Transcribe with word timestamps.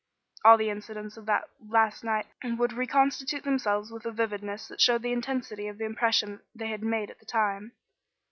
All 0.43 0.57
the 0.57 0.71
incidents 0.71 1.15
of 1.15 1.27
that 1.27 1.43
last 1.63 2.03
night 2.03 2.25
would 2.43 2.73
reconstitute 2.73 3.43
themselves 3.43 3.91
with 3.91 4.03
a 4.07 4.11
vividness 4.11 4.67
that 4.67 4.81
showed 4.81 5.03
the 5.03 5.13
intensity 5.13 5.67
of 5.67 5.77
the 5.77 5.85
impression 5.85 6.37
that 6.37 6.43
they 6.55 6.69
had 6.69 6.81
made 6.81 7.11
at 7.11 7.19
the 7.19 7.25
time. 7.27 7.73